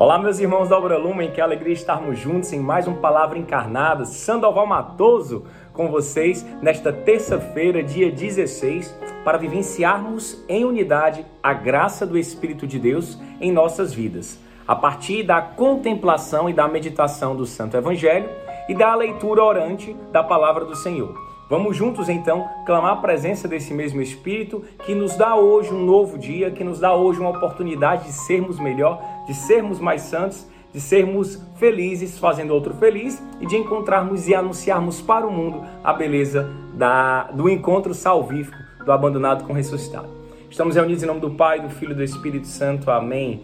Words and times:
Olá, 0.00 0.18
meus 0.18 0.38
irmãos 0.38 0.70
da 0.70 0.78
Obra 0.78 0.96
Lumen, 0.96 1.30
que 1.30 1.42
alegria 1.42 1.74
estarmos 1.74 2.18
juntos 2.18 2.50
em 2.54 2.58
mais 2.58 2.88
um 2.88 2.94
Palavra 2.94 3.36
Encarnada. 3.36 4.06
Sandoval 4.06 4.66
Matoso 4.66 5.44
com 5.74 5.90
vocês 5.90 6.42
nesta 6.62 6.90
terça-feira, 6.90 7.82
dia 7.82 8.10
16, 8.10 8.96
para 9.22 9.36
vivenciarmos 9.36 10.42
em 10.48 10.64
unidade 10.64 11.26
a 11.42 11.52
graça 11.52 12.06
do 12.06 12.16
Espírito 12.16 12.66
de 12.66 12.78
Deus 12.78 13.18
em 13.42 13.52
nossas 13.52 13.92
vidas, 13.92 14.40
a 14.66 14.74
partir 14.74 15.22
da 15.22 15.42
contemplação 15.42 16.48
e 16.48 16.54
da 16.54 16.66
meditação 16.66 17.36
do 17.36 17.44
Santo 17.44 17.76
Evangelho 17.76 18.30
e 18.70 18.74
da 18.74 18.94
leitura 18.94 19.44
orante 19.44 19.94
da 20.10 20.24
Palavra 20.24 20.64
do 20.64 20.74
Senhor. 20.74 21.29
Vamos 21.50 21.76
juntos 21.76 22.08
então 22.08 22.48
clamar 22.64 22.92
a 22.92 22.96
presença 23.00 23.48
desse 23.48 23.74
mesmo 23.74 24.00
Espírito 24.00 24.62
que 24.86 24.94
nos 24.94 25.16
dá 25.16 25.34
hoje 25.34 25.74
um 25.74 25.84
novo 25.84 26.16
dia, 26.16 26.48
que 26.48 26.62
nos 26.62 26.78
dá 26.78 26.94
hoje 26.94 27.18
uma 27.18 27.30
oportunidade 27.30 28.04
de 28.04 28.12
sermos 28.12 28.60
melhor, 28.60 29.02
de 29.26 29.34
sermos 29.34 29.80
mais 29.80 30.02
santos, 30.02 30.46
de 30.72 30.80
sermos 30.80 31.42
felizes 31.56 32.20
fazendo 32.20 32.54
outro 32.54 32.72
feliz 32.74 33.20
e 33.40 33.46
de 33.46 33.56
encontrarmos 33.56 34.28
e 34.28 34.34
anunciarmos 34.34 35.00
para 35.00 35.26
o 35.26 35.32
mundo 35.32 35.64
a 35.82 35.92
beleza 35.92 36.48
da, 36.72 37.24
do 37.32 37.48
encontro 37.48 37.92
salvífico 37.94 38.56
do 38.84 38.92
abandonado 38.92 39.44
com 39.44 39.52
o 39.52 39.56
ressuscitado. 39.56 40.08
Estamos 40.48 40.76
reunidos 40.76 41.02
em 41.02 41.06
nome 41.06 41.18
do 41.18 41.30
Pai, 41.30 41.60
do 41.60 41.68
Filho 41.68 41.92
e 41.92 41.96
do 41.96 42.04
Espírito 42.04 42.46
Santo. 42.46 42.92
Amém. 42.92 43.42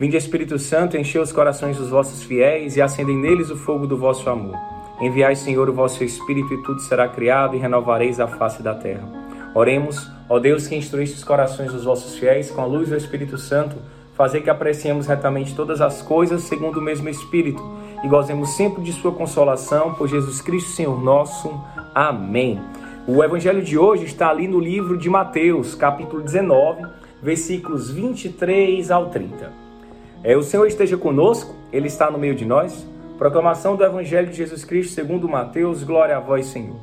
Vinde 0.00 0.16
Espírito 0.16 0.58
Santo, 0.58 0.96
enchei 0.96 1.20
os 1.20 1.30
corações 1.30 1.76
dos 1.76 1.90
vossos 1.90 2.22
fiéis 2.22 2.74
e 2.78 2.80
acendem 2.80 3.18
neles 3.18 3.50
o 3.50 3.56
fogo 3.56 3.86
do 3.86 3.98
vosso 3.98 4.30
amor. 4.30 4.56
Enviai, 5.00 5.34
Senhor, 5.34 5.68
o 5.68 5.72
vosso 5.72 6.04
Espírito 6.04 6.54
e 6.54 6.62
tudo 6.62 6.80
será 6.80 7.08
criado 7.08 7.56
e 7.56 7.58
renovareis 7.58 8.20
a 8.20 8.28
face 8.28 8.62
da 8.62 8.74
terra. 8.74 9.08
Oremos, 9.54 10.10
ó 10.28 10.38
Deus 10.38 10.66
que 10.66 10.76
instruíste 10.76 11.16
os 11.16 11.24
corações 11.24 11.72
dos 11.72 11.84
vossos 11.84 12.16
fiéis 12.16 12.50
com 12.50 12.60
a 12.60 12.64
luz 12.64 12.88
do 12.88 12.96
Espírito 12.96 13.36
Santo, 13.36 13.76
fazer 14.14 14.40
que 14.40 14.50
apreciemos 14.50 15.06
retamente 15.06 15.54
todas 15.54 15.80
as 15.80 16.00
coisas 16.00 16.42
segundo 16.42 16.78
o 16.78 16.82
mesmo 16.82 17.08
Espírito 17.08 17.62
e 18.02 18.08
gozemos 18.08 18.50
sempre 18.56 18.82
de 18.82 18.92
sua 18.92 19.12
consolação 19.12 19.94
por 19.94 20.08
Jesus 20.08 20.40
Cristo, 20.40 20.70
Senhor 20.70 21.02
nosso. 21.02 21.52
Amém. 21.94 22.60
O 23.06 23.22
evangelho 23.22 23.62
de 23.62 23.76
hoje 23.76 24.04
está 24.04 24.30
ali 24.30 24.48
no 24.48 24.58
livro 24.58 24.96
de 24.96 25.10
Mateus, 25.10 25.74
capítulo 25.74 26.22
19, 26.22 26.86
versículos 27.22 27.90
23 27.90 28.90
ao 28.90 29.10
30. 29.10 29.52
É, 30.22 30.36
o 30.36 30.42
Senhor 30.42 30.66
esteja 30.66 30.96
conosco, 30.96 31.54
Ele 31.72 31.86
está 31.86 32.10
no 32.10 32.18
meio 32.18 32.34
de 32.34 32.44
nós. 32.44 32.86
Proclamação 33.18 33.76
do 33.76 33.84
Evangelho 33.84 34.28
de 34.28 34.36
Jesus 34.36 34.64
Cristo 34.64 34.92
segundo 34.92 35.28
Mateus, 35.28 35.84
glória 35.84 36.16
a 36.16 36.20
vós, 36.20 36.46
Senhor. 36.46 36.74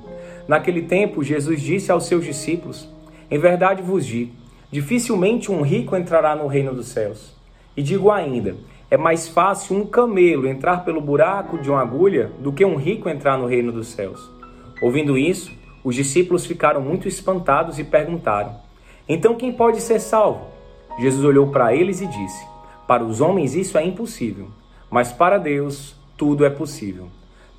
Naquele 0.48 0.84
tempo, 0.84 1.22
Jesus 1.22 1.62
disse 1.62 1.92
aos 1.92 2.06
seus 2.06 2.24
discípulos: 2.24 2.88
Em 3.30 3.38
verdade 3.38 3.82
vos 3.82 4.06
digo, 4.06 4.32
dificilmente 4.72 5.52
um 5.52 5.62
rico 5.62 5.96
entrará 5.96 6.34
no 6.34 6.48
reino 6.48 6.74
dos 6.74 6.88
céus. 6.88 7.36
E 7.76 7.84
digo 7.84 8.10
ainda, 8.10 8.56
é 8.90 8.96
mais 8.96 9.28
fácil 9.28 9.76
um 9.76 9.86
camelo 9.86 10.48
entrar 10.48 10.86
pelo 10.86 11.02
buraco 11.02 11.58
de 11.58 11.70
uma 11.70 11.82
agulha 11.82 12.32
do 12.40 12.54
que 12.54 12.64
um 12.64 12.78
rico 12.78 13.10
entrar 13.10 13.38
no 13.38 13.46
reino 13.46 13.72
dos 13.74 13.88
céus. 13.88 14.30
Ouvindo 14.82 15.18
isso, 15.18 15.52
os 15.84 15.96
discípulos 15.96 16.46
ficaram 16.46 16.80
muito 16.80 17.10
espantados 17.10 17.78
e 17.78 17.84
perguntaram: 17.84 18.56
Então 19.08 19.36
quem 19.36 19.52
pode 19.52 19.82
ser 19.82 20.00
salvo? 20.00 20.48
Jesus 20.98 21.26
olhou 21.26 21.48
para 21.48 21.76
eles 21.76 22.00
e 22.00 22.08
disse: 22.08 22.48
Para 22.88 23.04
os 23.04 23.20
homens 23.20 23.54
isso 23.54 23.78
é 23.78 23.86
impossível, 23.86 24.48
mas 24.90 25.12
para 25.12 25.38
Deus 25.38 26.00
tudo 26.22 26.46
é 26.46 26.52
possível. 26.52 27.08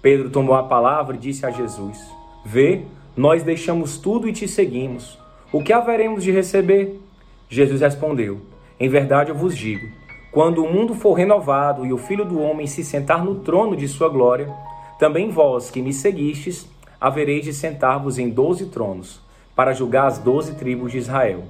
Pedro 0.01 0.31
tomou 0.31 0.55
a 0.55 0.63
palavra 0.63 1.17
e 1.17 1.19
disse 1.19 1.45
a 1.45 1.51
Jesus: 1.51 1.99
Vê, 2.45 2.83
nós 3.17 3.43
deixamos 3.43 3.99
tudo 3.99 4.29
e 4.29 4.33
te 4.33 4.47
seguimos. 4.47 5.19
O 5.53 5.61
que 5.61 5.73
haveremos 5.73 6.23
de 6.23 6.31
receber? 6.31 7.01
Jesus 7.49 7.81
respondeu: 7.81 8.41
Em 8.79 8.89
verdade 8.89 9.31
eu 9.31 9.35
vos 9.35 9.59
digo: 9.59 9.85
quando 10.31 10.65
o 10.65 10.73
mundo 10.73 10.95
for 10.95 11.15
renovado 11.15 11.85
e 11.85 11.93
o 11.93 11.99
Filho 11.99 12.25
do 12.25 12.41
Homem 12.41 12.69
se 12.69 12.85
sentar 12.85 13.25
no 13.25 13.41
trono 13.41 13.75
de 13.75 13.89
sua 13.89 14.09
glória, 14.09 14.49
também 14.97 15.29
vós 15.29 15.69
que 15.69 15.83
me 15.83 15.93
seguistes, 15.93 16.65
havereis 17.01 17.45
de 17.45 17.53
sentar-vos 17.53 18.17
em 18.17 18.31
doze 18.31 18.67
tronos, 18.67 19.21
para 19.57 19.73
julgar 19.73 20.07
as 20.07 20.19
doze 20.19 20.55
tribos 20.55 20.93
de 20.93 20.99
Israel. 20.99 21.43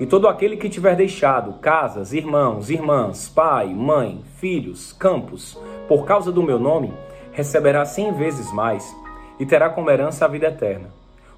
E 0.00 0.06
todo 0.06 0.28
aquele 0.28 0.56
que 0.56 0.68
tiver 0.68 0.94
deixado 0.94 1.54
casas, 1.54 2.12
irmãos, 2.12 2.70
irmãs, 2.70 3.28
pai, 3.28 3.66
mãe, 3.66 4.22
filhos, 4.36 4.92
campos, 4.92 5.58
por 5.88 6.04
causa 6.04 6.30
do 6.30 6.40
meu 6.40 6.58
nome, 6.58 6.92
receberá 7.32 7.84
cem 7.84 8.12
vezes 8.12 8.52
mais 8.52 8.94
e 9.40 9.46
terá 9.46 9.68
como 9.68 9.90
herança 9.90 10.24
a 10.24 10.28
vida 10.28 10.46
eterna. 10.46 10.90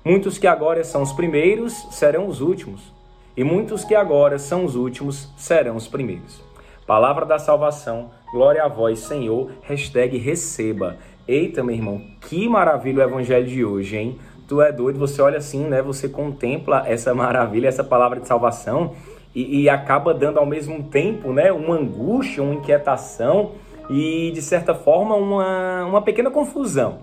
Muitos 0.05 0.37
que 0.37 0.47
agora 0.47 0.85
são 0.85 1.01
os 1.01 1.13
primeiros 1.13 1.73
serão 1.91 2.27
os 2.27 2.43
últimos, 2.43 2.93
e 3.35 3.43
muitos 3.43 3.83
que 3.83 3.95
agora 3.95 4.39
são 4.39 4.67
os 4.67 4.77
últimos 4.77 5.31
serão 5.39 5.77
os 5.77 5.89
primeiros. 5.89 6.43
Palavra 6.87 7.25
da 7.25 7.39
salvação, 7.39 8.11
glória 8.31 8.63
a 8.63 8.69
vós, 8.69 8.99
Senhor, 8.99 9.53
hashtag 9.63 10.19
receba. 10.19 10.99
Eita, 11.27 11.63
meu 11.63 11.75
irmão, 11.75 12.03
que 12.21 12.49
maravilha 12.49 13.07
o 13.07 13.09
evangelho 13.09 13.47
de 13.47 13.65
hoje, 13.65 13.97
hein? 13.97 14.19
Tu 14.51 14.61
é 14.61 14.73
doido, 14.73 14.99
você 14.99 15.23
olha 15.23 15.39
assim, 15.39 15.63
né? 15.69 15.81
Você 15.81 16.09
contempla 16.09 16.83
essa 16.85 17.15
maravilha, 17.15 17.69
essa 17.69 17.85
palavra 17.85 18.19
de 18.19 18.27
salvação 18.27 18.95
e, 19.33 19.63
e 19.63 19.69
acaba 19.69 20.13
dando 20.13 20.41
ao 20.41 20.45
mesmo 20.45 20.83
tempo, 20.83 21.33
né? 21.33 21.53
Uma 21.53 21.77
angústia, 21.77 22.43
uma 22.43 22.55
inquietação 22.55 23.53
e 23.89 24.33
de 24.33 24.43
certa 24.43 24.75
forma 24.75 25.15
uma, 25.15 25.85
uma 25.85 26.03
pequena 26.03 26.33
confusão. 26.33 26.99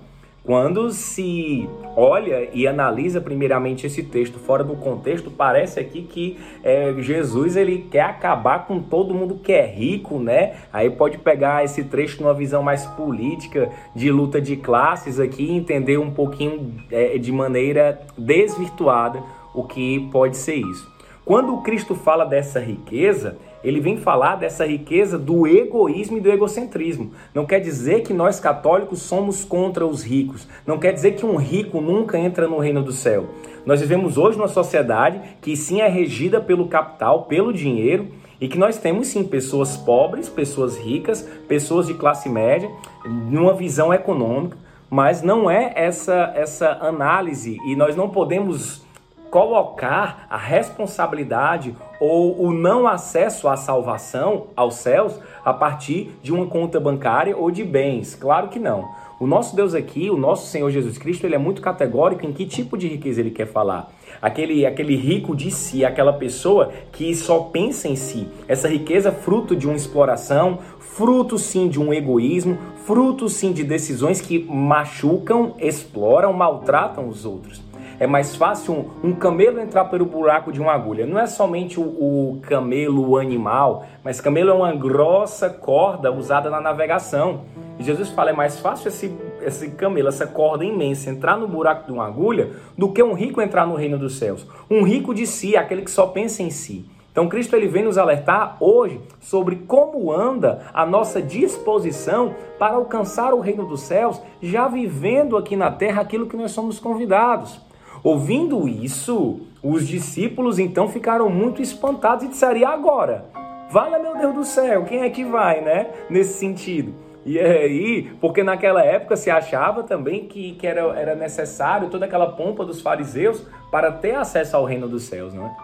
Quando 0.47 0.91
se 0.91 1.67
olha 1.93 2.47
e 2.53 2.65
analisa 2.65 3.19
primeiramente 3.19 3.85
esse 3.85 4.01
texto 4.01 4.39
fora 4.39 4.63
do 4.63 4.77
contexto, 4.77 5.29
parece 5.29 5.77
aqui 5.77 6.03
que 6.03 6.39
é, 6.63 6.95
Jesus 6.99 7.57
ele 7.57 7.85
quer 7.91 8.03
acabar 8.03 8.65
com 8.65 8.79
todo 8.79 9.13
mundo 9.13 9.41
que 9.43 9.51
é 9.51 9.65
rico, 9.65 10.19
né? 10.19 10.53
Aí 10.71 10.89
pode 10.89 11.17
pegar 11.17 11.65
esse 11.65 11.83
trecho 11.83 12.23
numa 12.23 12.33
visão 12.33 12.63
mais 12.63 12.85
política 12.85 13.69
de 13.93 14.09
luta 14.09 14.39
de 14.39 14.55
classes 14.55 15.19
aqui 15.19 15.43
e 15.43 15.51
entender 15.51 15.97
um 15.97 16.11
pouquinho 16.11 16.75
é, 16.89 17.17
de 17.17 17.31
maneira 17.33 17.99
desvirtuada 18.17 19.21
o 19.53 19.65
que 19.65 20.07
pode 20.13 20.37
ser 20.37 20.55
isso. 20.55 20.89
Quando 21.25 21.57
Cristo 21.57 21.93
fala 21.93 22.23
dessa 22.23 22.57
riqueza, 22.61 23.37
ele 23.63 23.79
vem 23.79 23.97
falar 23.97 24.35
dessa 24.35 24.65
riqueza 24.65 25.17
do 25.17 25.47
egoísmo 25.47 26.17
e 26.17 26.21
do 26.21 26.31
egocentrismo. 26.31 27.11
Não 27.33 27.45
quer 27.45 27.59
dizer 27.59 28.01
que 28.01 28.13
nós 28.13 28.39
católicos 28.39 29.01
somos 29.01 29.43
contra 29.43 29.85
os 29.85 30.03
ricos. 30.03 30.47
Não 30.65 30.77
quer 30.77 30.93
dizer 30.93 31.13
que 31.13 31.25
um 31.25 31.35
rico 31.35 31.81
nunca 31.81 32.17
entra 32.17 32.47
no 32.47 32.59
reino 32.59 32.83
do 32.83 32.91
céu. 32.91 33.27
Nós 33.65 33.81
vivemos 33.81 34.17
hoje 34.17 34.37
numa 34.37 34.47
sociedade 34.47 35.19
que 35.41 35.57
sim 35.57 35.81
é 35.81 35.87
regida 35.87 36.39
pelo 36.39 36.67
capital, 36.67 37.23
pelo 37.23 37.51
dinheiro, 37.51 38.07
e 38.39 38.47
que 38.47 38.57
nós 38.57 38.77
temos 38.77 39.07
sim 39.07 39.23
pessoas 39.23 39.75
pobres, 39.75 40.29
pessoas 40.29 40.77
ricas, 40.77 41.27
pessoas 41.47 41.87
de 41.87 41.95
classe 41.95 42.29
média, 42.29 42.69
numa 43.05 43.53
visão 43.53 43.93
econômica, 43.93 44.57
mas 44.89 45.21
não 45.21 45.49
é 45.49 45.73
essa 45.75 46.31
essa 46.35 46.77
análise 46.79 47.57
e 47.65 47.75
nós 47.75 47.95
não 47.95 48.09
podemos 48.09 48.85
colocar 49.29 50.25
a 50.29 50.37
responsabilidade 50.37 51.75
ou 51.99 52.41
o 52.41 52.53
não 52.53 52.87
acesso 52.87 53.47
à 53.47 53.55
salvação, 53.55 54.47
aos 54.55 54.75
céus, 54.75 55.19
a 55.43 55.53
partir 55.53 56.11
de 56.21 56.33
uma 56.33 56.45
conta 56.45 56.79
bancária 56.79 57.35
ou 57.35 57.49
de 57.49 57.63
bens. 57.63 58.15
Claro 58.15 58.49
que 58.49 58.59
não. 58.59 58.87
O 59.19 59.25
nosso 59.25 59.55
Deus 59.55 59.73
aqui, 59.73 60.11
o 60.11 60.17
nosso 60.17 60.45
Senhor 60.47 60.69
Jesus 60.69 60.97
Cristo, 60.97 61.25
ele 61.25 61.33
é 61.33 61.39
muito 61.39 61.59
categórico 61.59 62.23
em 62.23 62.31
que 62.31 62.45
tipo 62.45 62.77
de 62.77 62.87
riqueza 62.87 63.19
ele 63.19 63.31
quer 63.31 63.47
falar. 63.47 63.91
Aquele, 64.21 64.63
aquele 64.63 64.95
rico 64.95 65.35
de 65.35 65.49
si, 65.49 65.83
aquela 65.83 66.13
pessoa 66.13 66.71
que 66.91 67.15
só 67.15 67.39
pensa 67.39 67.87
em 67.87 67.95
si. 67.95 68.27
Essa 68.47 68.67
riqueza 68.67 69.11
fruto 69.11 69.55
de 69.55 69.65
uma 69.65 69.75
exploração, 69.75 70.59
fruto 70.79 71.39
sim 71.39 71.67
de 71.67 71.79
um 71.79 71.91
egoísmo, 71.91 72.59
fruto 72.85 73.27
sim 73.27 73.51
de 73.51 73.63
decisões 73.63 74.21
que 74.21 74.39
machucam, 74.39 75.55
exploram, 75.59 76.31
maltratam 76.31 77.07
os 77.07 77.25
outros. 77.25 77.66
É 77.99 78.05
mais 78.05 78.35
fácil 78.35 78.91
um, 79.03 79.09
um, 79.09 79.15
camelo 79.15 79.59
entrar 79.59 79.85
pelo 79.85 80.05
buraco 80.05 80.51
de 80.51 80.61
uma 80.61 80.71
agulha. 80.71 81.03
Não 81.07 81.19
é 81.19 81.25
somente 81.25 81.79
o, 81.79 81.83
o 81.83 82.39
camelo, 82.43 83.09
o 83.09 83.17
animal, 83.17 83.87
mas 84.03 84.21
camelo 84.21 84.51
é 84.51 84.53
uma 84.53 84.75
grossa 84.75 85.49
corda 85.49 86.11
usada 86.11 86.47
na 86.47 86.61
navegação. 86.61 87.41
E 87.79 87.83
Jesus 87.83 88.09
fala: 88.09 88.29
é 88.29 88.33
mais 88.33 88.59
fácil 88.59 88.89
esse, 88.89 89.11
esse 89.41 89.71
camelo, 89.71 90.09
essa 90.09 90.27
corda 90.27 90.63
imensa, 90.63 91.09
entrar 91.09 91.37
no 91.37 91.47
buraco 91.47 91.87
de 91.87 91.91
uma 91.91 92.05
agulha 92.05 92.51
do 92.77 92.91
que 92.91 93.01
um 93.01 93.13
rico 93.13 93.41
entrar 93.41 93.65
no 93.65 93.73
reino 93.73 93.97
dos 93.97 94.19
céus. 94.19 94.45
Um 94.69 94.83
rico 94.83 95.11
de 95.11 95.25
si, 95.25 95.57
aquele 95.57 95.81
que 95.81 95.91
só 95.91 96.05
pensa 96.05 96.43
em 96.43 96.51
si. 96.51 96.85
Então 97.11 97.27
Cristo 97.27 97.55
ele 97.55 97.67
vem 97.67 97.83
nos 97.83 97.97
alertar 97.97 98.57
hoje 98.59 99.01
sobre 99.19 99.55
como 99.55 100.11
anda 100.11 100.67
a 100.71 100.85
nossa 100.85 101.19
disposição 101.19 102.35
para 102.59 102.75
alcançar 102.75 103.33
o 103.33 103.39
reino 103.39 103.65
dos 103.65 103.81
céus, 103.81 104.21
já 104.39 104.67
vivendo 104.67 105.35
aqui 105.35 105.55
na 105.55 105.71
terra 105.71 106.03
aquilo 106.03 106.27
que 106.27 106.37
nós 106.37 106.51
somos 106.51 106.77
convidados. 106.77 107.65
Ouvindo 108.07 108.69
isso, 108.69 109.41
os 109.61 109.85
discípulos 109.85 110.59
então 110.59 110.87
ficaram 110.87 111.29
muito 111.29 111.61
espantados 111.61 112.23
e 112.23 112.29
disseram: 112.29 112.55
e 112.55 112.63
agora? 112.63 113.25
Vale, 113.69 113.99
meu 113.99 114.15
Deus 114.15 114.33
do 114.33 114.45
céu, 114.45 114.85
quem 114.85 115.01
é 115.01 115.09
que 115.09 115.25
vai, 115.25 115.59
né? 115.59 115.87
Nesse 116.09 116.39
sentido. 116.39 116.95
E 117.25 117.37
aí, 117.37 118.09
porque 118.21 118.43
naquela 118.43 118.81
época 118.81 119.17
se 119.17 119.29
achava 119.29 119.83
também 119.83 120.25
que, 120.25 120.53
que 120.53 120.65
era, 120.65 120.83
era 120.97 121.15
necessário 121.15 121.89
toda 121.89 122.05
aquela 122.05 122.31
pompa 122.31 122.63
dos 122.63 122.79
fariseus 122.79 123.45
para 123.69 123.91
ter 123.91 124.15
acesso 124.15 124.55
ao 124.55 124.63
reino 124.63 124.87
dos 124.87 125.03
céus, 125.03 125.33
não 125.33 125.45
é? 125.45 125.55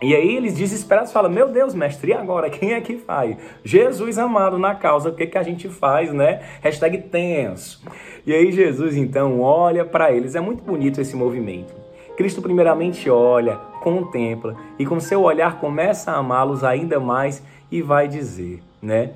E 0.00 0.14
aí 0.14 0.36
eles 0.36 0.54
desesperados 0.54 1.10
falam: 1.10 1.28
Meu 1.28 1.48
Deus, 1.48 1.74
mestre, 1.74 2.12
e 2.12 2.14
agora? 2.14 2.48
Quem 2.50 2.72
é 2.72 2.80
que 2.80 2.98
faz? 2.98 3.36
Jesus 3.64 4.16
amado 4.16 4.60
na 4.60 4.76
causa, 4.76 5.08
o 5.08 5.12
que, 5.12 5.26
que 5.26 5.36
a 5.36 5.42
gente 5.42 5.68
faz, 5.68 6.12
né? 6.12 6.40
Hashtag 6.62 6.98
tenso. 6.98 7.82
E 8.24 8.32
aí 8.32 8.52
Jesus 8.52 8.96
então 8.96 9.40
olha 9.40 9.84
para 9.84 10.12
eles. 10.12 10.36
É 10.36 10.40
muito 10.40 10.62
bonito 10.62 11.00
esse 11.00 11.16
movimento. 11.16 11.79
Cristo 12.20 12.42
primeiramente 12.42 13.08
olha, 13.08 13.56
contempla 13.80 14.54
e 14.78 14.84
com 14.84 15.00
seu 15.00 15.22
olhar 15.22 15.58
começa 15.58 16.12
a 16.12 16.18
amá-los 16.18 16.62
ainda 16.62 17.00
mais 17.00 17.42
e 17.72 17.80
vai 17.80 18.06
dizer, 18.06 18.62
né? 18.82 19.12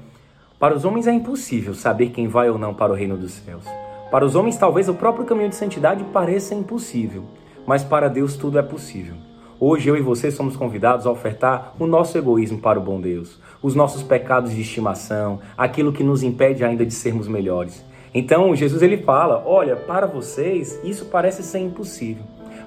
Para 0.58 0.74
os 0.74 0.86
homens 0.86 1.06
é 1.06 1.12
impossível 1.12 1.74
saber 1.74 2.08
quem 2.08 2.28
vai 2.28 2.48
ou 2.48 2.56
não 2.56 2.72
para 2.72 2.92
o 2.92 2.94
reino 2.94 3.14
dos 3.14 3.32
céus. 3.32 3.66
Para 4.10 4.24
os 4.24 4.34
homens 4.34 4.56
talvez 4.56 4.88
o 4.88 4.94
próprio 4.94 5.26
caminho 5.26 5.50
de 5.50 5.54
santidade 5.54 6.02
pareça 6.04 6.54
impossível, 6.54 7.24
mas 7.66 7.84
para 7.84 8.08
Deus 8.08 8.38
tudo 8.38 8.58
é 8.58 8.62
possível. 8.62 9.16
Hoje 9.60 9.90
eu 9.90 9.98
e 9.98 10.00
você 10.00 10.30
somos 10.30 10.56
convidados 10.56 11.06
a 11.06 11.10
ofertar 11.10 11.74
o 11.78 11.86
nosso 11.86 12.16
egoísmo 12.16 12.58
para 12.58 12.78
o 12.78 12.82
bom 12.82 12.98
Deus, 12.98 13.38
os 13.60 13.74
nossos 13.74 14.02
pecados 14.02 14.50
de 14.50 14.62
estimação, 14.62 15.40
aquilo 15.58 15.92
que 15.92 16.02
nos 16.02 16.22
impede 16.22 16.64
ainda 16.64 16.86
de 16.86 16.94
sermos 16.94 17.28
melhores. 17.28 17.84
Então 18.14 18.56
Jesus 18.56 18.80
ele 18.80 18.96
fala: 18.96 19.42
olha, 19.44 19.76
para 19.76 20.06
vocês 20.06 20.80
isso 20.82 21.04
parece 21.04 21.42
ser 21.42 21.58
impossível, 21.58 22.24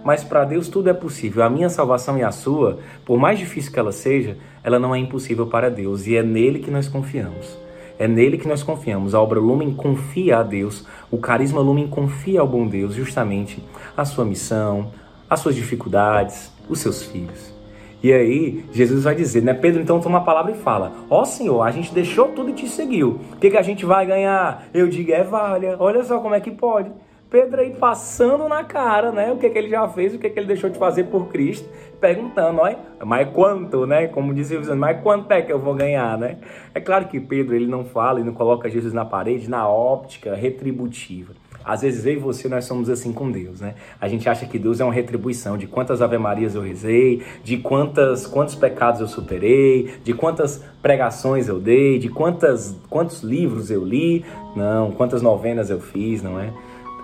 mas 0.07 0.23
para 0.23 0.45
Deus 0.45 0.69
tudo 0.69 0.89
é 0.89 0.93
possível. 0.93 1.43
A 1.43 1.49
minha 1.49 1.67
salvação 1.67 2.17
e 2.17 2.23
a 2.23 2.31
sua, 2.31 2.79
por 3.03 3.19
mais 3.19 3.37
difícil 3.37 3.73
que 3.73 3.77
ela 3.77 3.91
seja, 3.91 4.37
ela 4.63 4.79
não 4.79 4.95
é 4.95 4.97
impossível 4.97 5.47
para 5.47 5.69
Deus 5.69 6.07
e 6.07 6.15
é 6.15 6.23
nele 6.23 6.59
que 6.59 6.71
nós 6.71 6.87
confiamos. 6.87 7.57
É 7.99 8.07
nele 8.07 8.37
que 8.37 8.47
nós 8.47 8.63
confiamos. 8.63 9.13
A 9.13 9.19
obra 9.19 9.37
Lumen 9.37 9.73
confia 9.73 10.37
a 10.37 10.43
Deus, 10.43 10.87
o 11.11 11.17
carisma 11.17 11.59
Lumen 11.59 11.89
confia 11.89 12.39
ao 12.39 12.47
bom 12.47 12.65
Deus 12.65 12.95
justamente 12.95 13.61
a 13.97 14.05
sua 14.05 14.23
missão, 14.23 14.93
as 15.29 15.41
suas 15.41 15.55
dificuldades, 15.55 16.53
os 16.69 16.79
seus 16.79 17.03
filhos. 17.03 17.53
E 18.01 18.13
aí, 18.13 18.63
Jesus 18.71 19.03
vai 19.03 19.13
dizer, 19.13 19.43
né? 19.43 19.53
Pedro 19.53 19.81
então 19.81 19.99
toma 19.99 20.19
a 20.19 20.21
palavra 20.21 20.53
e 20.53 20.55
fala: 20.55 20.93
Ó 21.09 21.23
oh, 21.23 21.25
Senhor, 21.25 21.61
a 21.63 21.71
gente 21.71 21.93
deixou 21.93 22.29
tudo 22.29 22.51
e 22.51 22.53
te 22.53 22.69
seguiu. 22.69 23.19
O 23.33 23.35
que, 23.35 23.49
que 23.49 23.57
a 23.57 23.61
gente 23.61 23.85
vai 23.85 24.05
ganhar? 24.05 24.69
Eu 24.73 24.87
digo: 24.87 25.11
é 25.11 25.21
valha. 25.21 25.75
Olha 25.77 26.01
só 26.05 26.19
como 26.19 26.33
é 26.33 26.39
que 26.39 26.51
pode. 26.51 26.91
Pedro 27.29 27.59
aí 27.59 27.71
passando 27.71 28.47
na 28.47 28.63
cara, 28.63 29.11
né? 29.11 29.31
O 29.31 29.37
que, 29.37 29.49
que 29.49 29.57
ele 29.57 29.69
já 29.69 29.87
fez, 29.89 30.15
o 30.15 30.19
que, 30.19 30.29
que 30.29 30.39
ele 30.39 30.47
deixou 30.47 30.69
de 30.69 30.79
fazer 30.79 31.05
por 31.05 31.27
Cristo, 31.27 31.67
perguntando, 31.99 32.61
olha, 32.61 32.77
mas 33.03 33.29
quanto, 33.33 33.85
né? 33.85 34.07
Como 34.07 34.33
dizia 34.33 34.59
o 34.59 34.77
mas 34.77 35.01
quanto 35.01 35.31
é 35.31 35.41
que 35.41 35.51
eu 35.51 35.59
vou 35.59 35.73
ganhar, 35.73 36.17
né? 36.17 36.37
É 36.73 36.79
claro 36.79 37.07
que 37.07 37.19
Pedro 37.19 37.55
ele 37.55 37.67
não 37.67 37.83
fala 37.83 38.21
e 38.21 38.23
não 38.23 38.33
coloca 38.33 38.69
Jesus 38.69 38.93
na 38.93 39.03
parede 39.03 39.49
na 39.49 39.67
óptica 39.67 40.35
retributiva. 40.35 41.33
Às 41.67 41.81
vezes 41.81 42.05
eu 42.05 42.13
e 42.13 42.15
você 42.15 42.47
nós 42.47 42.63
somos 42.63 42.89
assim 42.89 43.11
com 43.11 43.29
Deus, 43.29 43.59
né? 43.59 43.75
A 43.99 44.07
gente 44.07 44.29
acha 44.29 44.45
que 44.45 44.57
Deus 44.57 44.79
é 44.79 44.85
uma 44.85 44.93
retribuição 44.93 45.57
de 45.57 45.67
quantas 45.67 46.01
Ave 46.01 46.17
Marias 46.17 46.55
eu 46.55 46.61
rezei, 46.61 47.21
de 47.43 47.57
quantas 47.57 48.25
quantos 48.25 48.55
pecados 48.55 49.01
eu 49.01 49.07
superei, 49.07 49.91
de 50.01 50.13
quantas 50.13 50.63
pregações 50.81 51.49
eu 51.49 51.59
dei, 51.59 51.99
de 51.99 52.07
quantas 52.07 52.73
quantos 52.89 53.21
livros 53.21 53.69
eu 53.69 53.83
li, 53.83 54.23
não, 54.55 54.91
quantas 54.91 55.21
novenas 55.21 55.69
eu 55.69 55.81
fiz, 55.81 56.23
não 56.23 56.39
é? 56.39 56.53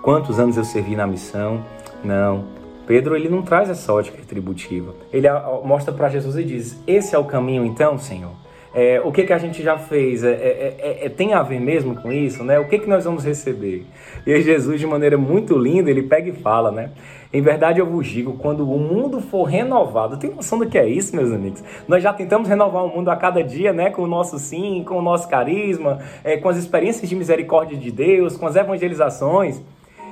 Quantos 0.04 0.38
anos 0.38 0.58
eu 0.58 0.64
servi 0.64 0.94
na 0.94 1.06
missão? 1.06 1.64
Não. 2.04 2.44
Pedro 2.86 3.16
ele 3.16 3.26
não 3.26 3.40
traz 3.40 3.70
essa 3.70 3.90
ótica 3.90 4.18
retributiva. 4.18 4.94
Ele 5.10 5.26
mostra 5.64 5.94
para 5.94 6.10
Jesus 6.10 6.36
e 6.36 6.44
diz: 6.44 6.78
Esse 6.86 7.16
é 7.16 7.18
o 7.18 7.24
caminho, 7.24 7.64
então, 7.64 7.96
Senhor. 7.96 8.32
É, 8.74 9.00
o 9.02 9.10
que, 9.10 9.22
que 9.22 9.32
a 9.32 9.38
gente 9.38 9.62
já 9.62 9.78
fez? 9.78 10.22
É, 10.22 10.32
é, 10.32 10.76
é, 10.78 11.06
é, 11.06 11.08
tem 11.08 11.32
a 11.32 11.42
ver 11.42 11.58
mesmo 11.58 11.94
com 11.94 12.12
isso? 12.12 12.44
Né? 12.44 12.58
O 12.58 12.68
que, 12.68 12.80
que 12.80 12.86
nós 12.86 13.06
vamos 13.06 13.24
receber? 13.24 13.86
E 14.26 14.34
aí 14.34 14.42
Jesus, 14.42 14.78
de 14.78 14.86
maneira 14.86 15.16
muito 15.16 15.56
linda, 15.56 15.88
ele 15.88 16.02
pega 16.02 16.28
e 16.28 16.34
fala, 16.34 16.70
né? 16.70 16.90
Em 17.32 17.40
verdade 17.40 17.80
eu 17.80 17.86
vos 17.86 18.06
digo, 18.06 18.34
quando 18.34 18.70
o 18.70 18.78
mundo 18.78 19.22
for 19.22 19.44
renovado, 19.44 20.18
tem 20.18 20.34
noção 20.34 20.58
do 20.58 20.66
que 20.66 20.76
é 20.76 20.86
isso, 20.86 21.16
meus 21.16 21.32
amigos? 21.32 21.64
Nós 21.88 22.02
já 22.02 22.12
tentamos 22.12 22.46
renovar 22.46 22.84
o 22.84 22.94
mundo 22.94 23.08
a 23.08 23.16
cada 23.16 23.42
dia, 23.42 23.72
né? 23.72 23.88
Com 23.88 24.02
o 24.02 24.06
nosso 24.06 24.38
sim, 24.38 24.84
com 24.86 24.98
o 24.98 25.02
nosso 25.02 25.30
carisma, 25.30 26.00
é, 26.22 26.36
com 26.36 26.50
as 26.50 26.58
experiências 26.58 27.08
de 27.08 27.16
misericórdia 27.16 27.78
de 27.78 27.90
Deus, 27.90 28.36
com 28.36 28.46
as 28.46 28.54
evangelizações 28.54 29.62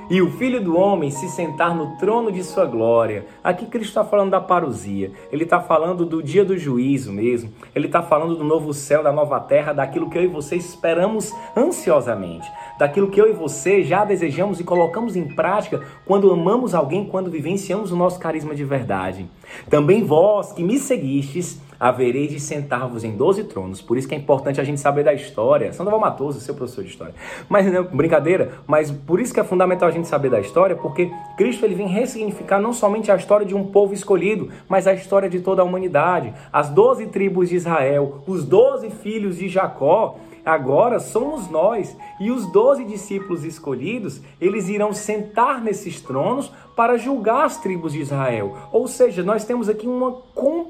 e 0.09 0.21
o 0.21 0.29
Filho 0.31 0.63
do 0.63 0.77
Homem 0.77 1.09
se 1.09 1.27
sentar 1.29 1.75
no 1.75 1.97
trono 1.97 2.31
de 2.31 2.43
sua 2.43 2.65
glória. 2.65 3.25
Aqui 3.43 3.65
Cristo 3.65 3.89
está 3.89 4.03
falando 4.03 4.31
da 4.31 4.41
parousia, 4.41 5.11
ele 5.31 5.43
está 5.43 5.59
falando 5.59 6.05
do 6.05 6.21
dia 6.21 6.43
do 6.43 6.57
juízo 6.57 7.11
mesmo, 7.11 7.51
ele 7.73 7.87
está 7.87 8.01
falando 8.01 8.35
do 8.35 8.43
novo 8.43 8.73
céu, 8.73 9.03
da 9.03 9.11
nova 9.11 9.39
terra, 9.39 9.73
daquilo 9.73 10.09
que 10.09 10.17
eu 10.17 10.23
e 10.23 10.27
você 10.27 10.55
esperamos 10.55 11.31
ansiosamente, 11.55 12.49
daquilo 12.77 13.09
que 13.09 13.19
eu 13.19 13.29
e 13.29 13.33
você 13.33 13.83
já 13.83 14.03
desejamos 14.03 14.59
e 14.59 14.63
colocamos 14.63 15.15
em 15.15 15.27
prática 15.35 15.81
quando 16.05 16.31
amamos 16.31 16.75
alguém, 16.75 17.05
quando 17.05 17.31
vivenciamos 17.31 17.91
o 17.91 17.95
nosso 17.95 18.19
carisma 18.19 18.53
de 18.55 18.63
verdade. 18.63 19.25
Também 19.69 20.03
vós 20.03 20.51
que 20.51 20.63
me 20.63 20.79
seguistes, 20.79 21.61
havereis 21.83 22.31
de 22.31 22.39
sentar-vos 22.39 23.03
em 23.03 23.11
doze 23.11 23.43
tronos. 23.43 23.81
Por 23.81 23.97
isso 23.97 24.07
que 24.07 24.15
é 24.15 24.17
importante 24.17 24.61
a 24.61 24.63
gente 24.63 24.79
saber 24.79 25.03
da 25.03 25.13
história. 25.13 25.73
Sandoval 25.73 25.99
Matoso, 25.99 26.39
seu 26.39 26.55
professor 26.55 26.81
de 26.81 26.91
história. 26.91 27.13
Mas, 27.49 27.69
não, 27.69 27.83
brincadeira, 27.83 28.53
mas 28.65 28.89
por 28.89 29.19
isso 29.19 29.33
que 29.33 29.39
é 29.41 29.43
fundamental 29.43 29.89
a 29.89 29.91
gente 29.91 30.07
saber 30.07 30.29
da 30.29 30.39
história, 30.39 30.77
porque 30.77 31.11
Cristo 31.35 31.65
ele 31.65 31.75
vem 31.75 31.87
ressignificar 31.87 32.61
não 32.61 32.71
somente 32.71 33.11
a 33.11 33.17
história 33.17 33.45
de 33.45 33.53
um 33.53 33.65
povo 33.65 33.93
escolhido, 33.93 34.49
mas 34.69 34.87
a 34.87 34.93
história 34.93 35.29
de 35.29 35.41
toda 35.41 35.61
a 35.61 35.65
humanidade. 35.65 36.33
As 36.53 36.69
doze 36.69 37.07
tribos 37.07 37.49
de 37.49 37.57
Israel, 37.57 38.23
os 38.25 38.45
doze 38.45 38.89
filhos 38.89 39.35
de 39.37 39.49
Jacó, 39.49 40.15
Agora 40.45 40.99
somos 40.99 41.49
nós 41.49 41.95
e 42.19 42.29
os 42.29 42.51
doze 42.51 42.83
discípulos 42.83 43.45
escolhidos, 43.45 44.21
eles 44.41 44.67
irão 44.67 44.91
sentar 44.91 45.61
nesses 45.61 46.01
tronos 46.01 46.51
para 46.75 46.97
julgar 46.97 47.45
as 47.45 47.61
tribos 47.61 47.93
de 47.93 48.01
Israel. 48.01 48.57
Ou 48.69 48.85
seja, 48.85 49.23
nós 49.23 49.45
temos 49.45 49.69
aqui 49.69 49.87
uma 49.87 50.11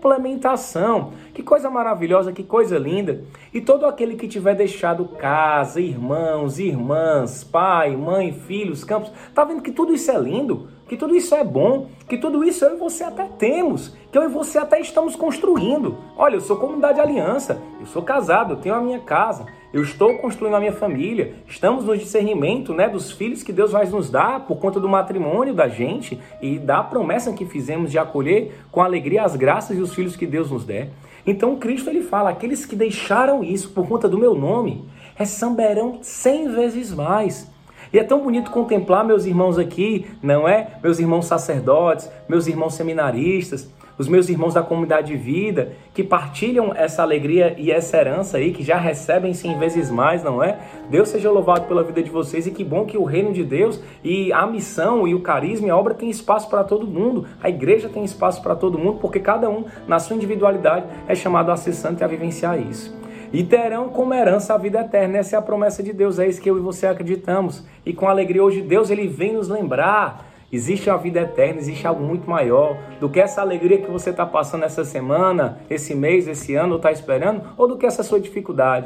complementação. 0.03 1.13
Que 1.33 1.41
coisa 1.41 1.69
maravilhosa, 1.69 2.33
que 2.33 2.43
coisa 2.43 2.77
linda. 2.77 3.23
E 3.53 3.61
todo 3.61 3.85
aquele 3.85 4.15
que 4.15 4.27
tiver 4.27 4.53
deixado 4.53 5.05
casa, 5.05 5.79
irmãos, 5.79 6.59
irmãs, 6.59 7.43
pai, 7.43 7.95
mãe, 7.95 8.33
filhos, 8.33 8.83
campos, 8.83 9.11
tá 9.33 9.45
vendo 9.45 9.61
que 9.61 9.71
tudo 9.71 9.93
isso 9.93 10.11
é 10.11 10.19
lindo? 10.19 10.67
que 10.85 10.97
tudo 10.97 11.15
isso 11.15 11.33
é 11.33 11.43
bom, 11.43 11.87
que 12.07 12.17
tudo 12.17 12.43
isso 12.43 12.63
eu 12.65 12.75
e 12.75 12.77
você 12.77 13.03
até 13.03 13.23
temos, 13.25 13.95
que 14.11 14.17
eu 14.17 14.23
e 14.23 14.27
você 14.27 14.59
até 14.59 14.79
estamos 14.79 15.15
construindo. 15.15 15.97
Olha, 16.15 16.35
eu 16.35 16.41
sou 16.41 16.57
comunidade 16.57 16.95
de 16.95 17.01
aliança, 17.01 17.59
eu 17.79 17.87
sou 17.87 18.03
casado, 18.03 18.53
eu 18.53 18.57
tenho 18.57 18.75
a 18.75 18.81
minha 18.81 18.99
casa, 18.99 19.45
eu 19.73 19.81
estou 19.81 20.19
construindo 20.19 20.53
a 20.55 20.59
minha 20.59 20.71
família, 20.71 21.33
estamos 21.47 21.85
no 21.85 21.97
discernimento 21.97 22.75
né, 22.75 22.87
dos 22.87 23.11
filhos 23.11 23.41
que 23.41 23.51
Deus 23.51 23.71
vai 23.71 23.87
nos 23.87 24.07
dar 24.07 24.41
por 24.41 24.57
conta 24.57 24.79
do 24.79 24.87
matrimônio 24.87 25.51
da 25.51 25.67
gente 25.67 26.19
e 26.39 26.59
da 26.59 26.83
promessa 26.83 27.33
que 27.33 27.43
fizemos 27.43 27.89
de 27.89 27.97
acolher 27.97 28.53
com 28.71 28.83
alegria 28.83 29.23
as 29.23 29.35
graças 29.35 29.75
e 29.75 29.81
os 29.81 29.91
filhos 29.91 30.15
que 30.15 30.27
Deus 30.27 30.51
nos 30.51 30.63
der. 30.63 30.89
Então 31.25 31.55
Cristo 31.55 31.89
ele 31.89 32.03
fala: 32.03 32.29
aqueles 32.29 32.67
que 32.67 32.75
deixaram 32.75 33.43
isso 33.43 33.71
por 33.71 33.87
conta 33.87 34.07
do 34.07 34.17
meu 34.17 34.35
nome 34.35 34.85
receberão 35.15 35.97
cem 36.03 36.49
vezes 36.49 36.93
mais. 36.93 37.51
E 37.91 37.97
é 37.97 38.03
tão 38.03 38.21
bonito 38.21 38.51
contemplar 38.51 39.03
meus 39.03 39.25
irmãos 39.25 39.57
aqui, 39.57 40.05
não 40.21 40.47
é? 40.47 40.77
Meus 40.83 40.99
irmãos 40.99 41.25
sacerdotes, 41.25 42.09
meus 42.29 42.45
irmãos 42.45 42.75
seminaristas, 42.75 43.69
os 44.03 44.09
meus 44.09 44.27
irmãos 44.27 44.53
da 44.53 44.61
comunidade 44.61 45.07
de 45.07 45.17
vida, 45.17 45.73
que 45.93 46.03
partilham 46.03 46.73
essa 46.75 47.01
alegria 47.01 47.55
e 47.57 47.71
essa 47.71 47.97
herança 47.97 48.37
aí, 48.37 48.51
que 48.51 48.61
já 48.61 48.77
recebem 48.77 49.33
cem 49.33 49.57
vezes 49.57 49.89
mais, 49.89 50.23
não 50.23 50.43
é? 50.43 50.59
Deus 50.89 51.09
seja 51.09 51.31
louvado 51.31 51.65
pela 51.67 51.83
vida 51.83 52.03
de 52.03 52.09
vocês 52.09 52.45
e 52.45 52.51
que 52.51 52.63
bom 52.63 52.85
que 52.85 52.97
o 52.97 53.03
reino 53.03 53.31
de 53.31 53.43
Deus 53.43 53.81
e 54.03 54.31
a 54.33 54.45
missão 54.45 55.07
e 55.07 55.15
o 55.15 55.21
carisma 55.21 55.67
e 55.67 55.69
a 55.69 55.77
obra 55.77 55.93
tem 55.93 56.09
espaço 56.09 56.49
para 56.49 56.63
todo 56.63 56.85
mundo. 56.85 57.25
A 57.41 57.49
igreja 57.49 57.87
tem 57.87 58.03
espaço 58.03 58.41
para 58.41 58.55
todo 58.55 58.77
mundo, 58.77 58.99
porque 58.99 59.19
cada 59.19 59.49
um, 59.49 59.65
na 59.87 59.99
sua 59.99 60.15
individualidade, 60.15 60.85
é 61.07 61.15
chamado 61.15 61.51
a 61.51 61.55
ser 61.55 61.73
santo 61.73 62.01
e 62.01 62.03
a 62.03 62.07
vivenciar 62.07 62.59
isso 62.59 63.03
e 63.31 63.43
terão 63.43 63.89
como 63.89 64.13
herança 64.13 64.53
a 64.53 64.57
vida 64.59 64.81
eterna. 64.81 65.17
Essa 65.17 65.35
é 65.35 65.39
a 65.39 65.41
promessa 65.41 65.81
de 65.81 65.91
Deus, 65.91 66.19
é 66.19 66.27
isso 66.27 66.39
que 66.39 66.49
eu 66.49 66.57
e 66.57 66.61
você 66.61 66.85
acreditamos. 66.85 67.65
E 67.83 67.91
com 67.91 68.07
alegria 68.07 68.43
hoje 68.43 68.61
Deus 68.61 68.91
ele 68.91 69.07
vem 69.07 69.33
nos 69.33 69.49
lembrar. 69.49 70.32
Existe 70.53 70.87
a 70.87 70.95
vida 70.95 71.19
eterna, 71.19 71.59
existe 71.59 71.87
algo 71.87 72.03
muito 72.03 72.29
maior 72.29 72.77
do 72.99 73.09
que 73.09 73.19
essa 73.19 73.41
alegria 73.41 73.79
que 73.79 73.89
você 73.89 74.11
está 74.11 74.23
passando 74.23 74.63
essa 74.63 74.85
semana, 74.85 75.57
esse 75.67 75.95
mês, 75.95 76.27
esse 76.27 76.53
ano, 76.53 76.73
ou 76.73 76.77
está 76.77 76.91
esperando, 76.91 77.41
ou 77.57 77.67
do 77.67 77.75
que 77.75 77.87
essa 77.87 78.03
sua 78.03 78.19
dificuldade. 78.19 78.85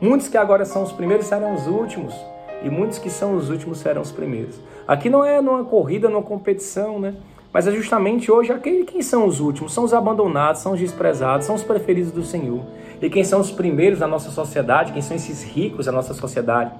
Muitos 0.00 0.28
que 0.28 0.36
agora 0.36 0.64
são 0.64 0.84
os 0.84 0.92
primeiros 0.92 1.26
serão 1.26 1.54
os 1.54 1.66
últimos, 1.66 2.14
e 2.62 2.70
muitos 2.70 3.00
que 3.00 3.10
são 3.10 3.34
os 3.34 3.50
últimos 3.50 3.78
serão 3.78 4.00
os 4.00 4.12
primeiros. 4.12 4.60
Aqui 4.86 5.10
não 5.10 5.24
é 5.24 5.40
numa 5.40 5.64
corrida, 5.64 6.08
numa 6.08 6.22
competição, 6.22 7.00
né? 7.00 7.16
Mas 7.52 7.66
é 7.66 7.72
justamente 7.72 8.30
hoje 8.30 8.52
aquele 8.52 8.84
quem 8.84 9.02
são 9.02 9.26
os 9.26 9.40
últimos, 9.40 9.74
são 9.74 9.82
os 9.82 9.92
abandonados, 9.92 10.60
são 10.60 10.74
os 10.74 10.78
desprezados, 10.78 11.46
são 11.46 11.56
os 11.56 11.64
preferidos 11.64 12.12
do 12.12 12.22
Senhor. 12.22 12.62
E 13.02 13.10
quem 13.10 13.24
são 13.24 13.40
os 13.40 13.50
primeiros 13.50 13.98
da 13.98 14.06
nossa 14.06 14.30
sociedade, 14.30 14.92
quem 14.92 15.02
são 15.02 15.16
esses 15.16 15.42
ricos 15.42 15.86
da 15.86 15.90
nossa 15.90 16.14
sociedade. 16.14 16.70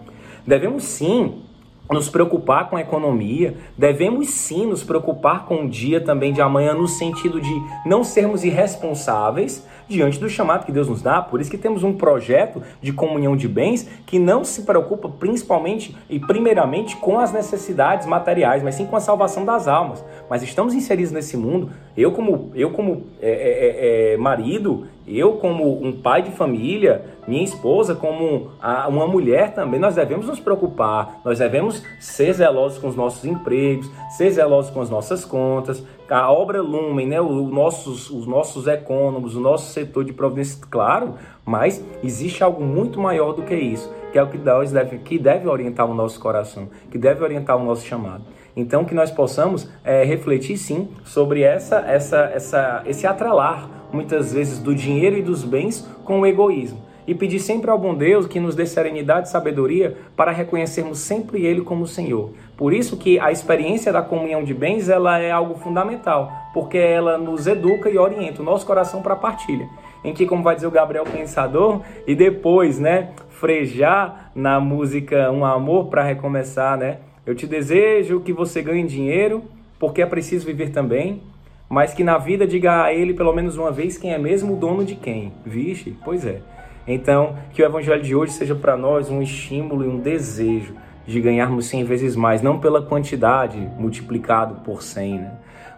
Devemos 0.47 0.85
sim 0.85 1.43
nos 1.91 2.09
preocupar 2.09 2.69
com 2.69 2.77
a 2.77 2.81
economia, 2.81 3.57
devemos 3.77 4.29
sim 4.31 4.67
nos 4.67 4.85
preocupar 4.85 5.47
com 5.47 5.65
o 5.65 5.69
dia 5.69 6.01
também 6.01 6.33
de 6.33 6.41
amanhã, 6.41 6.75
no 6.75 6.87
sentido 6.87 7.41
de 7.41 7.63
não 7.87 8.05
sermos 8.05 8.45
irresponsáveis, 8.45 9.67
diante 9.89 10.19
do 10.19 10.29
chamado 10.29 10.67
que 10.67 10.73
Deus 10.73 10.89
nos 10.89 11.03
dá. 11.03 11.23
Por 11.23 11.41
isso 11.41 11.51
que 11.51 11.59
temos 11.59 11.83
um 11.83 11.93
projeto 11.95 12.63
de 12.81 12.93
comunhão 12.93 13.37
de 13.37 13.49
bens 13.49 13.89
que 14.07 14.19
não 14.19 14.45
se 14.45 14.63
preocupa 14.63 15.09
principalmente 15.09 15.97
e 16.09 16.19
primeiramente 16.19 16.97
com 16.97 17.19
as 17.19 17.33
necessidades 17.33 18.07
materiais, 18.07 18.63
mas 18.63 18.75
sim 18.75 18.87
com 18.87 18.97
a 18.97 19.01
salvação 19.01 19.45
das 19.45 19.67
almas. 19.67 20.05
Mas 20.29 20.43
estamos 20.43 20.75
inseridos 20.75 21.13
nesse 21.13 21.37
mundo. 21.37 21.71
Eu 21.97 22.13
como 22.13 22.53
eu 22.55 22.71
como 22.71 23.05
é, 23.21 23.31
é, 23.31 23.33
é, 23.33 24.15
é 24.15 24.17
marido 24.17 24.87
eu, 25.11 25.33
como 25.35 25.83
um 25.83 25.93
pai 25.93 26.23
de 26.23 26.31
família, 26.31 27.03
minha 27.27 27.43
esposa, 27.43 27.95
como 27.95 28.51
uma 28.89 29.07
mulher 29.07 29.55
também, 29.55 29.81
nós 29.81 29.95
devemos 29.95 30.27
nos 30.27 30.39
preocupar, 30.39 31.21
nós 31.25 31.39
devemos 31.39 31.83
ser 31.99 32.33
zelosos 32.35 32.79
com 32.79 32.89
os 32.89 32.97
nossos 32.97 33.25
empregos, 33.25 33.91
ser 34.17 34.31
zelosos 34.31 34.71
com 34.71 34.81
as 34.81 34.91
nossas 34.91 35.25
contas. 35.25 35.83
A 36.09 36.33
obra 36.33 36.63
Lumen, 36.63 37.07
né, 37.07 37.21
os, 37.21 37.51
nossos, 37.51 38.11
os 38.11 38.27
nossos 38.27 38.67
econômicos, 38.67 39.37
o 39.37 39.41
nosso 39.41 39.73
setor 39.73 40.05
de 40.05 40.13
providência, 40.13 40.59
claro, 40.71 41.15
mas 41.45 41.85
existe 42.03 42.43
algo 42.43 42.65
muito 42.65 42.99
maior 42.99 43.33
do 43.33 43.43
que 43.43 43.55
isso, 43.55 43.93
que 44.11 44.19
é 44.19 44.23
o 44.23 44.29
que 44.29 44.39
Deus 44.39 44.73
deve, 44.73 44.99
que 44.99 45.19
deve 45.19 45.47
orientar 45.47 45.85
o 45.85 45.95
nosso 45.95 46.19
coração, 46.19 46.69
que 46.91 46.97
deve 46.97 47.23
orientar 47.23 47.57
o 47.57 47.65
nosso 47.65 47.85
chamado. 47.85 48.25
Então, 48.57 48.85
que 48.85 48.95
nós 48.95 49.11
possamos 49.11 49.69
é, 49.85 50.03
refletir 50.03 50.57
sim 50.57 50.89
sobre 51.05 51.43
essa, 51.43 51.81
essa, 51.81 52.31
essa, 52.35 52.83
esse 52.87 53.07
atralar 53.07 53.69
muitas 53.93 54.33
vezes, 54.33 54.59
do 54.59 54.75
dinheiro 54.75 55.17
e 55.17 55.23
dos 55.23 55.45
bens 55.45 55.87
com 56.05 56.21
o 56.21 56.27
egoísmo. 56.27 56.88
E 57.09 57.15
pedir 57.15 57.41
sempre 57.41 57.71
ao 57.71 57.79
bom 57.79 57.95
Deus 57.95 58.27
que 58.27 58.39
nos 58.39 58.55
dê 58.55 58.67
serenidade 58.67 59.29
e 59.29 59.31
sabedoria 59.31 59.97
para 60.15 60.31
reconhecermos 60.31 60.99
sempre 60.99 61.47
Ele 61.47 61.63
como 61.63 61.87
Senhor. 61.87 62.33
Por 62.55 62.75
isso 62.75 62.99
que 62.99 63.19
a 63.19 63.33
experiência 63.33 63.91
da 63.91 64.03
comunhão 64.03 64.45
de 64.45 64.53
bens 64.53 64.91
ela 64.91 65.19
é 65.19 65.31
algo 65.31 65.55
fundamental, 65.55 66.31
porque 66.53 66.77
ela 66.77 67.17
nos 67.17 67.47
educa 67.47 67.89
e 67.89 67.97
orienta 67.97 68.43
o 68.43 68.45
nosso 68.45 68.67
coração 68.67 69.01
para 69.01 69.15
a 69.15 69.17
partilha. 69.17 69.67
Em 70.05 70.13
que, 70.13 70.27
como 70.27 70.43
vai 70.43 70.55
dizer 70.55 70.67
o 70.67 70.71
Gabriel 70.71 71.05
Pensador, 71.05 71.81
e 72.07 72.15
depois, 72.15 72.79
né, 72.79 73.09
frejar 73.31 74.31
na 74.35 74.61
música 74.61 75.33
Um 75.33 75.47
Amor 75.47 75.87
para 75.87 76.03
recomeçar, 76.03 76.77
né? 76.77 76.99
Eu 77.25 77.35
te 77.35 77.47
desejo 77.47 78.21
que 78.21 78.35
você 78.35 78.61
ganhe 78.61 78.87
dinheiro, 78.87 79.43
porque 79.79 80.03
é 80.03 80.07
preciso 80.07 80.45
viver 80.45 80.73
também 80.73 81.23
mas 81.69 81.93
que 81.93 82.03
na 82.03 82.17
vida 82.19 82.47
diga 82.47 82.85
a 82.85 82.93
ele 82.93 83.13
pelo 83.15 83.33
menos 83.33 83.57
uma 83.57 83.71
vez 83.71 83.99
quem 83.99 84.13
é 84.13 84.19
mesmo 84.19 84.55
o 84.55 84.57
dono 84.57 84.85
de 84.85 84.95
quem. 84.95 85.33
Vixe, 85.45 85.97
pois 86.05 86.25
é. 86.25 86.41
Então, 86.87 87.37
que 87.53 87.63
o 87.63 87.67
evangelho 87.67 88.03
de 88.03 88.15
hoje 88.15 88.33
seja 88.33 88.55
para 88.55 88.77
nós 88.77 89.11
um 89.11 89.21
estímulo 89.21 89.85
e 89.85 89.89
um 89.89 89.99
desejo 89.99 90.75
de 91.07 91.21
ganharmos 91.21 91.67
100 91.67 91.85
vezes 91.85 92.17
mais, 92.17 92.41
não 92.41 92.59
pela 92.59 92.83
quantidade 92.83 93.59
multiplicado 93.79 94.57
por 94.63 94.83
100, 94.83 95.19
né? 95.19 95.33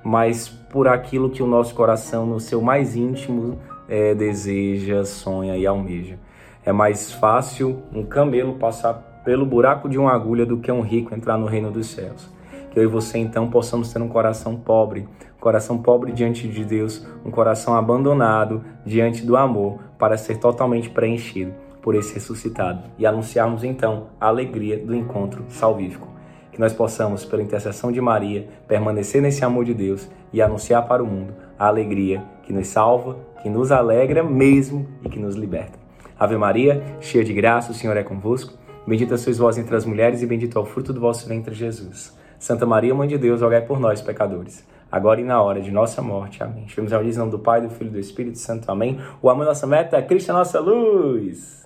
mas 0.05 0.49
por 0.49 0.89
aquilo 0.89 1.31
que 1.31 1.43
o 1.43 1.47
nosso 1.47 1.75
coração, 1.75 2.27
no 2.27 2.41
seu 2.41 2.61
mais 2.61 2.97
íntimo, 2.97 3.59
é, 3.89 4.15
deseja, 4.15 5.05
sonha 5.05 5.57
e 5.57 5.67
almeja. 5.67 6.19
É 6.65 6.73
mais 6.73 7.13
fácil 7.13 7.83
um 7.93 8.05
camelo 8.05 8.55
passar 8.55 9.23
pelo 9.25 9.45
buraco 9.45 9.89
de 9.89 9.99
uma 9.99 10.13
agulha 10.13 10.47
do 10.47 10.59
que 10.59 10.71
um 10.71 10.81
rico 10.81 11.15
entrar 11.15 11.37
no 11.37 11.47
reino 11.47 11.71
dos 11.71 11.89
céus. 11.89 12.29
Que 12.71 12.79
eu 12.79 12.85
e 12.85 12.87
você 12.87 13.19
então 13.19 13.51
possamos 13.51 13.93
ter 13.93 14.01
um 14.01 14.09
coração 14.09 14.57
pobre, 14.57 15.09
coração 15.41 15.79
pobre 15.79 16.13
diante 16.13 16.47
de 16.47 16.65
Deus, 16.65 17.07
um 17.25 17.31
coração 17.31 17.75
abandonado 17.75 18.63
diante 18.85 19.25
do 19.25 19.37
amor, 19.37 19.81
para 19.99 20.17
ser 20.17 20.37
totalmente 20.37 20.89
preenchido 20.91 21.53
por 21.83 21.95
esse 21.95 22.15
ressuscitado 22.15 22.83
e 22.99 23.07
anunciarmos 23.07 23.65
então 23.65 24.09
a 24.21 24.29
alegria 24.29 24.79
do 24.79 24.95
encontro 24.95 25.45
salvífico. 25.49 26.09
Que 26.53 26.61
nós 26.61 26.73
possamos, 26.73 27.25
pela 27.25 27.43
intercessão 27.43 27.91
de 27.91 28.01
Maria, 28.01 28.47
permanecer 28.69 29.23
nesse 29.23 29.45
amor 29.45 29.65
de 29.65 29.73
Deus 29.73 30.09
e 30.33 30.43
anunciar 30.43 30.87
para 30.87 31.03
o 31.03 31.07
mundo 31.07 31.33
a 31.59 31.67
alegria 31.67 32.23
que 32.43 32.53
nos 32.53 32.69
salva, 32.69 33.17
que 33.43 33.49
nos 33.49 33.73
alegra 33.73 34.23
mesmo 34.23 34.87
e 35.03 35.09
que 35.09 35.19
nos 35.19 35.37
liberta. 35.37 35.79
Ave 36.19 36.37
Maria, 36.37 36.83
cheia 37.01 37.25
de 37.25 37.33
graça, 37.33 37.73
o 37.73 37.75
Senhor 37.75 37.97
é 37.97 38.03
convosco. 38.03 38.53
Bendita 38.87 39.17
sois 39.17 39.39
vós 39.39 39.57
entre 39.57 39.75
as 39.75 39.87
mulheres 39.87 40.23
e 40.23 40.27
bendito 40.27 40.59
é 40.59 40.61
o 40.61 40.67
fruto 40.67 40.93
do 40.93 41.01
vosso 41.01 41.27
ventre, 41.29 41.55
Jesus. 41.55 42.15
Santa 42.39 42.67
Maria, 42.67 42.95
Mãe 42.95 43.07
de 43.07 43.17
Deus, 43.17 43.41
rogai 43.43 43.61
por 43.61 43.79
nós, 43.79 44.03
pecadores, 44.03 44.67
agora 44.91 45.21
e 45.21 45.25
na 45.25 45.43
hora 45.43 45.61
de 45.61 45.71
nossa 45.71 46.03
morte. 46.03 46.43
Amém. 46.43 46.65
Estivemos 46.65 46.93
ao 46.93 47.03
nome 47.03 47.31
do 47.31 47.39
Pai, 47.39 47.61
do 47.61 47.71
Filho 47.71 47.89
e 47.89 47.93
do 47.93 47.99
Espírito 47.99 48.39
Santo. 48.39 48.71
Amém. 48.71 48.99
O 49.23 49.31
amor 49.31 49.45
nossa 49.45 49.67
meta, 49.67 50.01
Cristo 50.03 50.31
é 50.31 50.35
nossa 50.35 50.59
luz. 50.61 51.60